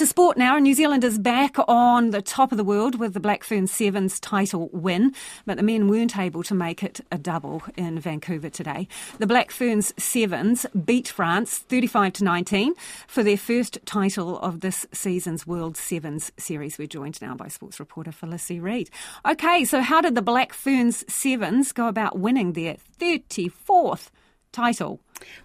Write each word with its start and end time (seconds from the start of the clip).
to 0.00 0.06
sport 0.06 0.38
now. 0.38 0.58
New 0.58 0.72
Zealand 0.72 1.04
is 1.04 1.18
back 1.18 1.56
on 1.68 2.08
the 2.08 2.22
top 2.22 2.52
of 2.52 2.56
the 2.56 2.64
world 2.64 2.98
with 2.98 3.12
the 3.12 3.20
Black 3.20 3.44
Ferns 3.44 3.70
Sevens 3.70 4.18
title 4.18 4.70
win, 4.72 5.12
but 5.44 5.58
the 5.58 5.62
men 5.62 5.88
weren't 5.88 6.16
able 6.16 6.42
to 6.44 6.54
make 6.54 6.82
it 6.82 7.02
a 7.12 7.18
double 7.18 7.62
in 7.76 7.98
Vancouver 7.98 8.48
today. 8.48 8.88
The 9.18 9.26
Black 9.26 9.50
Ferns 9.50 9.92
Sevens 10.02 10.64
beat 10.86 11.08
France 11.08 11.58
35 11.58 12.14
to 12.14 12.24
19 12.24 12.74
for 13.08 13.22
their 13.22 13.36
first 13.36 13.76
title 13.84 14.38
of 14.38 14.60
this 14.60 14.86
season's 14.90 15.46
World 15.46 15.76
Sevens 15.76 16.32
series. 16.38 16.78
We're 16.78 16.86
joined 16.86 17.20
now 17.20 17.34
by 17.34 17.48
sports 17.48 17.78
reporter 17.78 18.10
Felicity 18.10 18.58
Reid. 18.58 18.88
Okay, 19.28 19.66
so 19.66 19.82
how 19.82 20.00
did 20.00 20.14
the 20.14 20.22
Black 20.22 20.54
Ferns 20.54 21.04
Sevens 21.12 21.72
go 21.72 21.88
about 21.88 22.18
winning 22.18 22.54
their 22.54 22.78
34th 22.98 24.08
title? 24.52 25.00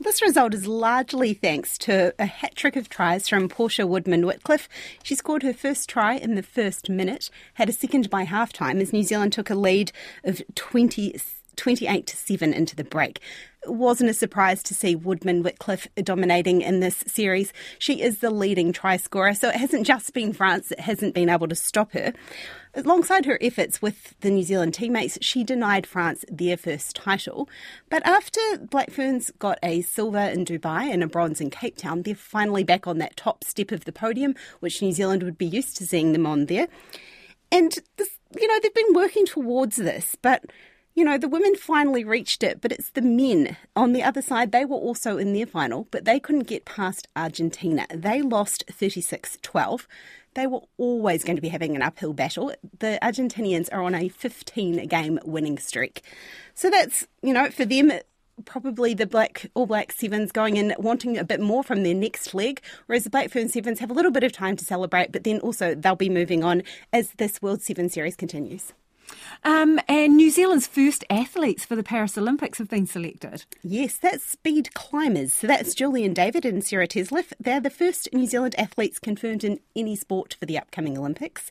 This 0.00 0.22
result 0.22 0.54
is 0.54 0.66
largely 0.66 1.34
thanks 1.34 1.76
to 1.78 2.14
a 2.18 2.26
hat 2.26 2.54
trick 2.54 2.76
of 2.76 2.88
tries 2.88 3.28
from 3.28 3.48
Portia 3.48 3.86
Woodman 3.86 4.22
Wickliffe. 4.22 4.68
She 5.02 5.14
scored 5.14 5.42
her 5.42 5.52
first 5.52 5.88
try 5.88 6.14
in 6.14 6.34
the 6.34 6.42
first 6.42 6.88
minute, 6.88 7.30
had 7.54 7.68
a 7.68 7.72
second 7.72 8.08
by 8.10 8.22
half 8.22 8.52
time 8.52 8.80
as 8.80 8.92
New 8.92 9.02
Zealand 9.02 9.32
took 9.32 9.50
a 9.50 9.54
lead 9.54 9.92
of 10.24 10.42
20 10.54 11.18
28 11.58 12.06
to 12.06 12.16
7 12.16 12.54
into 12.54 12.74
the 12.74 12.84
break. 12.84 13.20
It 13.64 13.74
wasn't 13.74 14.10
a 14.10 14.14
surprise 14.14 14.62
to 14.62 14.74
see 14.74 14.94
Woodman 14.94 15.42
Wickliffe 15.42 15.88
dominating 16.02 16.62
in 16.62 16.80
this 16.80 17.04
series. 17.06 17.52
She 17.78 18.00
is 18.00 18.18
the 18.18 18.30
leading 18.30 18.72
try 18.72 18.96
scorer, 18.96 19.34
so 19.34 19.48
it 19.48 19.56
hasn't 19.56 19.86
just 19.86 20.14
been 20.14 20.32
France 20.32 20.68
that 20.68 20.80
hasn't 20.80 21.14
been 21.14 21.28
able 21.28 21.48
to 21.48 21.54
stop 21.54 21.92
her. 21.92 22.14
Alongside 22.74 23.24
her 23.26 23.38
efforts 23.42 23.82
with 23.82 24.14
the 24.20 24.30
New 24.30 24.44
Zealand 24.44 24.74
teammates, 24.74 25.18
she 25.20 25.42
denied 25.42 25.86
France 25.86 26.24
their 26.30 26.56
first 26.56 26.94
title. 26.94 27.48
But 27.90 28.06
after 28.06 28.40
Black 28.58 28.90
Ferns 28.90 29.32
got 29.38 29.58
a 29.62 29.82
silver 29.82 30.18
in 30.18 30.44
Dubai 30.44 30.92
and 30.92 31.02
a 31.02 31.08
bronze 31.08 31.40
in 31.40 31.50
Cape 31.50 31.76
Town, 31.76 32.02
they're 32.02 32.14
finally 32.14 32.62
back 32.62 32.86
on 32.86 32.98
that 32.98 33.16
top 33.16 33.42
step 33.42 33.72
of 33.72 33.84
the 33.84 33.92
podium, 33.92 34.34
which 34.60 34.80
New 34.80 34.92
Zealand 34.92 35.24
would 35.24 35.36
be 35.38 35.46
used 35.46 35.76
to 35.78 35.86
seeing 35.86 36.12
them 36.12 36.26
on 36.26 36.46
there. 36.46 36.68
And 37.50 37.76
this, 37.96 38.10
you 38.38 38.46
know, 38.46 38.60
they've 38.62 38.74
been 38.74 38.94
working 38.94 39.26
towards 39.26 39.76
this, 39.76 40.16
but 40.22 40.44
you 40.98 41.04
know, 41.04 41.16
the 41.16 41.28
women 41.28 41.54
finally 41.54 42.02
reached 42.02 42.42
it, 42.42 42.60
but 42.60 42.72
it's 42.72 42.90
the 42.90 43.00
men 43.00 43.56
on 43.76 43.92
the 43.92 44.02
other 44.02 44.20
side. 44.20 44.50
They 44.50 44.64
were 44.64 44.76
also 44.76 45.16
in 45.16 45.32
their 45.32 45.46
final, 45.46 45.86
but 45.92 46.04
they 46.04 46.18
couldn't 46.18 46.48
get 46.48 46.64
past 46.64 47.06
Argentina. 47.14 47.86
They 47.94 48.20
lost 48.20 48.64
36 48.68 49.38
12. 49.40 49.86
They 50.34 50.48
were 50.48 50.62
always 50.76 51.22
going 51.22 51.36
to 51.36 51.42
be 51.42 51.50
having 51.50 51.76
an 51.76 51.82
uphill 51.82 52.14
battle. 52.14 52.52
The 52.80 52.98
Argentinians 53.00 53.68
are 53.70 53.80
on 53.80 53.94
a 53.94 54.08
15 54.08 54.88
game 54.88 55.20
winning 55.24 55.58
streak. 55.58 56.02
So 56.54 56.68
that's, 56.68 57.06
you 57.22 57.32
know, 57.32 57.48
for 57.48 57.64
them, 57.64 57.92
probably 58.44 58.92
the 58.92 59.06
black 59.06 59.46
All 59.54 59.66
Black 59.66 59.92
Sevens 59.92 60.32
going 60.32 60.56
in 60.56 60.74
wanting 60.78 61.16
a 61.16 61.22
bit 61.22 61.40
more 61.40 61.62
from 61.62 61.84
their 61.84 61.94
next 61.94 62.34
leg, 62.34 62.60
whereas 62.86 63.04
the 63.04 63.10
Black 63.10 63.30
Fern 63.30 63.48
Sevens 63.48 63.78
have 63.78 63.90
a 63.92 63.94
little 63.94 64.10
bit 64.10 64.24
of 64.24 64.32
time 64.32 64.56
to 64.56 64.64
celebrate, 64.64 65.12
but 65.12 65.22
then 65.22 65.38
also 65.38 65.76
they'll 65.76 65.94
be 65.94 66.10
moving 66.10 66.42
on 66.42 66.64
as 66.92 67.12
this 67.18 67.40
World 67.40 67.62
Seven 67.62 67.88
Series 67.88 68.16
continues. 68.16 68.72
Um, 69.44 69.80
and 69.88 70.16
New 70.16 70.30
Zealand's 70.30 70.66
first 70.66 71.04
athletes 71.08 71.64
for 71.64 71.76
the 71.76 71.82
Paris 71.82 72.18
Olympics 72.18 72.58
have 72.58 72.68
been 72.68 72.86
selected. 72.86 73.44
Yes, 73.62 73.96
that's 73.96 74.24
speed 74.24 74.74
climbers. 74.74 75.34
So 75.34 75.46
that's 75.46 75.74
Julian 75.74 76.14
David 76.14 76.44
and 76.44 76.64
Sarah 76.64 76.88
Tetzlaff. 76.88 77.32
They're 77.38 77.60
the 77.60 77.70
first 77.70 78.08
New 78.12 78.26
Zealand 78.26 78.54
athletes 78.58 78.98
confirmed 78.98 79.44
in 79.44 79.60
any 79.76 79.96
sport 79.96 80.36
for 80.38 80.46
the 80.46 80.58
upcoming 80.58 80.98
Olympics. 80.98 81.50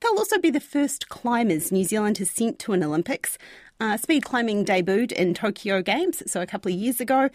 They'll 0.00 0.18
also 0.18 0.38
be 0.38 0.50
the 0.50 0.60
first 0.60 1.08
climbers 1.08 1.72
New 1.72 1.84
Zealand 1.84 2.18
has 2.18 2.30
sent 2.30 2.58
to 2.60 2.72
an 2.72 2.82
Olympics. 2.82 3.38
Uh, 3.80 3.96
speed 3.96 4.24
climbing 4.24 4.64
debuted 4.64 5.12
in 5.12 5.34
Tokyo 5.34 5.82
Games, 5.82 6.22
so 6.30 6.40
a 6.40 6.46
couple 6.46 6.72
of 6.72 6.78
years 6.78 7.00
ago. 7.00 7.28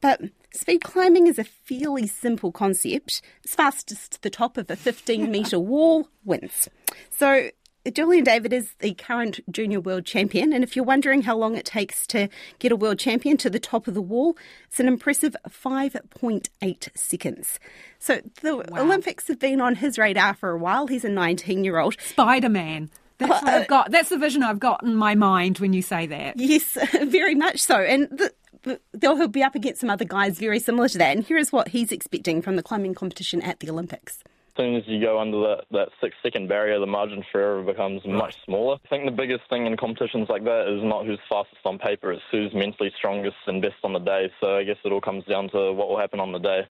But 0.00 0.20
speed 0.52 0.84
climbing 0.84 1.26
is 1.26 1.38
a 1.38 1.44
fairly 1.44 2.06
simple 2.06 2.52
concept. 2.52 3.22
It's 3.42 3.54
fastest 3.54 4.12
to 4.12 4.22
the 4.22 4.30
top 4.30 4.58
of 4.58 4.70
a 4.70 4.76
15 4.76 5.30
metre 5.30 5.58
wall 5.58 6.08
wins. 6.24 6.68
So 7.10 7.50
Julian 7.90 8.24
David 8.24 8.52
is 8.52 8.74
the 8.80 8.94
current 8.94 9.40
junior 9.50 9.80
world 9.80 10.04
champion, 10.04 10.52
and 10.52 10.64
if 10.64 10.74
you're 10.74 10.84
wondering 10.84 11.22
how 11.22 11.36
long 11.36 11.56
it 11.56 11.64
takes 11.64 12.06
to 12.08 12.28
get 12.58 12.72
a 12.72 12.76
world 12.76 12.98
champion 12.98 13.36
to 13.38 13.50
the 13.50 13.60
top 13.60 13.86
of 13.86 13.94
the 13.94 14.02
wall, 14.02 14.36
it's 14.66 14.80
an 14.80 14.88
impressive 14.88 15.36
5.8 15.48 16.88
seconds. 16.96 17.60
So 17.98 18.20
the 18.42 18.56
wow. 18.56 18.64
Olympics 18.76 19.28
have 19.28 19.38
been 19.38 19.60
on 19.60 19.76
his 19.76 19.98
radar 19.98 20.34
for 20.34 20.50
a 20.50 20.58
while. 20.58 20.86
He's 20.86 21.04
a 21.04 21.08
19 21.08 21.64
year 21.64 21.78
old. 21.78 21.96
Spider 22.00 22.48
Man. 22.48 22.90
That's 23.18 23.42
what 23.42 23.54
I've 23.54 23.68
got. 23.68 23.90
That's 23.90 24.10
the 24.10 24.18
vision 24.18 24.42
I've 24.42 24.58
got 24.58 24.82
in 24.82 24.94
my 24.94 25.14
mind 25.14 25.58
when 25.58 25.72
you 25.72 25.80
say 25.80 26.06
that. 26.06 26.38
Yes, 26.38 26.76
very 27.02 27.34
much 27.34 27.60
so. 27.60 27.76
And 27.76 28.08
the, 28.62 28.80
he'll 29.00 29.28
be 29.28 29.42
up 29.42 29.54
against 29.54 29.80
some 29.80 29.88
other 29.88 30.04
guys 30.04 30.38
very 30.38 30.58
similar 30.58 30.88
to 30.88 30.98
that. 30.98 31.16
And 31.16 31.24
here 31.24 31.38
is 31.38 31.50
what 31.50 31.68
he's 31.68 31.92
expecting 31.92 32.42
from 32.42 32.56
the 32.56 32.62
climbing 32.62 32.94
competition 32.94 33.40
at 33.40 33.60
the 33.60 33.70
Olympics 33.70 34.22
soon 34.56 34.76
as 34.76 34.82
you 34.86 35.00
go 35.00 35.18
under 35.18 35.40
that, 35.40 35.64
that 35.70 35.88
six 36.00 36.14
second 36.22 36.48
barrier, 36.48 36.78
the 36.78 36.86
margin 36.86 37.24
for 37.30 37.40
error 37.40 37.62
becomes 37.62 38.04
much 38.06 38.36
smaller. 38.44 38.78
I 38.84 38.88
think 38.88 39.04
the 39.04 39.10
biggest 39.10 39.48
thing 39.48 39.66
in 39.66 39.76
competitions 39.76 40.28
like 40.28 40.44
that 40.44 40.68
is 40.68 40.82
not 40.82 41.06
who's 41.06 41.20
fastest 41.28 41.60
on 41.64 41.78
paper, 41.78 42.12
it's 42.12 42.22
who's 42.30 42.52
mentally 42.54 42.92
strongest 42.96 43.36
and 43.46 43.62
best 43.62 43.76
on 43.84 43.92
the 43.92 43.98
day. 43.98 44.32
So 44.40 44.56
I 44.56 44.64
guess 44.64 44.76
it 44.84 44.92
all 44.92 45.00
comes 45.00 45.24
down 45.24 45.50
to 45.50 45.72
what 45.72 45.88
will 45.88 45.98
happen 45.98 46.20
on 46.20 46.32
the 46.32 46.38
day. 46.38 46.66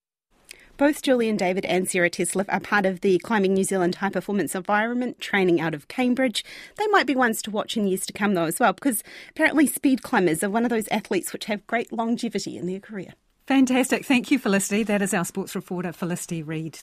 Both 0.76 1.00
Julian 1.00 1.38
David 1.38 1.64
and 1.64 1.88
Sarah 1.88 2.10
Tetzlaff 2.10 2.44
are 2.50 2.60
part 2.60 2.84
of 2.84 3.00
the 3.00 3.18
Climbing 3.20 3.54
New 3.54 3.64
Zealand 3.64 3.94
High 3.94 4.10
Performance 4.10 4.54
Environment 4.54 5.18
training 5.18 5.58
out 5.58 5.72
of 5.72 5.88
Cambridge. 5.88 6.44
They 6.76 6.86
might 6.88 7.06
be 7.06 7.16
ones 7.16 7.40
to 7.42 7.50
watch 7.50 7.78
in 7.78 7.86
years 7.86 8.04
to 8.06 8.12
come, 8.12 8.34
though, 8.34 8.44
as 8.44 8.60
well, 8.60 8.74
because 8.74 9.02
apparently 9.30 9.66
speed 9.66 10.02
climbers 10.02 10.44
are 10.44 10.50
one 10.50 10.64
of 10.64 10.70
those 10.70 10.86
athletes 10.88 11.32
which 11.32 11.46
have 11.46 11.66
great 11.66 11.94
longevity 11.94 12.58
in 12.58 12.66
their 12.66 12.80
career. 12.80 13.14
Fantastic. 13.46 14.04
Thank 14.04 14.30
you, 14.30 14.38
Felicity. 14.40 14.82
That 14.82 15.02
is 15.02 15.14
our 15.14 15.24
sports 15.24 15.54
reporter, 15.54 15.92
Felicity 15.92 16.42
Reid. 16.42 16.74